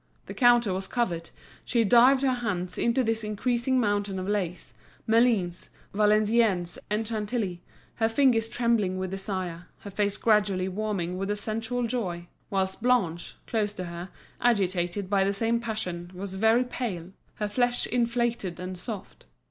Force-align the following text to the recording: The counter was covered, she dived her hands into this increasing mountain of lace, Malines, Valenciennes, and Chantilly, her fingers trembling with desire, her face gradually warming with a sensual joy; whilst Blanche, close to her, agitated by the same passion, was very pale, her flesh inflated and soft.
The 0.25 0.33
counter 0.33 0.73
was 0.73 0.87
covered, 0.87 1.29
she 1.63 1.83
dived 1.83 2.23
her 2.23 2.33
hands 2.33 2.79
into 2.79 3.03
this 3.03 3.23
increasing 3.23 3.79
mountain 3.79 4.17
of 4.17 4.27
lace, 4.27 4.73
Malines, 5.07 5.69
Valenciennes, 5.93 6.79
and 6.89 7.07
Chantilly, 7.07 7.61
her 7.97 8.09
fingers 8.09 8.49
trembling 8.49 8.97
with 8.97 9.11
desire, 9.11 9.67
her 9.81 9.91
face 9.91 10.17
gradually 10.17 10.67
warming 10.67 11.19
with 11.19 11.29
a 11.29 11.35
sensual 11.35 11.85
joy; 11.85 12.25
whilst 12.49 12.81
Blanche, 12.81 13.35
close 13.45 13.73
to 13.73 13.83
her, 13.83 14.09
agitated 14.41 15.07
by 15.07 15.23
the 15.23 15.33
same 15.33 15.59
passion, 15.59 16.09
was 16.15 16.33
very 16.33 16.63
pale, 16.63 17.11
her 17.35 17.47
flesh 17.47 17.85
inflated 17.85 18.59
and 18.59 18.79
soft. 18.79 19.27